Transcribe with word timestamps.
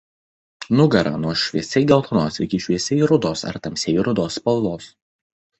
Nugara 0.79 1.11
nuo 1.25 1.33
šviesiai 1.41 1.83
geltonos 1.91 2.41
iki 2.47 2.63
šviesiai 2.65 3.07
rudos 3.13 3.47
ar 3.53 3.63
tamsiai 3.69 4.07
rudos 4.09 4.43
spalvos. 4.43 4.93